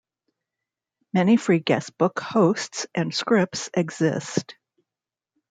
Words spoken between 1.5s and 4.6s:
guestbook hosts and scripts exist.